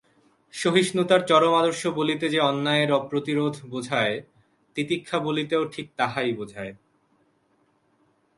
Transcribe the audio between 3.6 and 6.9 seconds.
বোঝায়, তিতিক্ষা বলিতেও ঠিক তাহাই বোঝায়।